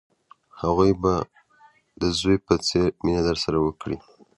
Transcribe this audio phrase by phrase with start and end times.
[0.61, 1.13] هغوی به
[2.01, 3.97] د زوی په څېر مینه درسره وکړي.